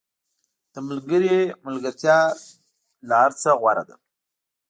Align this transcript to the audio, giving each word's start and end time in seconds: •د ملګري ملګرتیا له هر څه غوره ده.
•د 0.73 0.75
ملګري 0.87 1.35
ملګرتیا 1.65 2.19
له 3.07 3.13
هر 3.21 3.31
څه 3.41 3.49
غوره 3.59 3.83
ده. 3.89 3.95